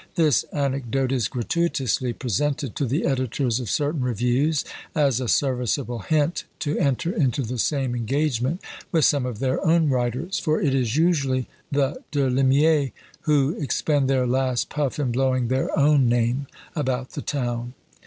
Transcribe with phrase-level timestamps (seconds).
[0.15, 6.43] This anecdote is gratuitously presented to the editors of certain reviews, as a serviceable hint
[6.61, 8.61] to enter into the same engagement
[8.91, 12.91] with some of their own writers: for it is usually the De Limiers
[13.29, 17.75] who expend their last puff in blowing their own name about the town.